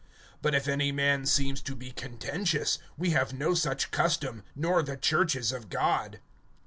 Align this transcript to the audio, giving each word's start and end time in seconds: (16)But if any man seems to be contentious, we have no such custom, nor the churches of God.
(16)But 0.41 0.55
if 0.55 0.67
any 0.67 0.91
man 0.91 1.27
seems 1.27 1.61
to 1.61 1.75
be 1.75 1.91
contentious, 1.91 2.79
we 2.97 3.11
have 3.11 3.33
no 3.37 3.53
such 3.53 3.91
custom, 3.91 4.41
nor 4.55 4.81
the 4.81 4.97
churches 4.97 5.51
of 5.51 5.69
God. 5.69 6.19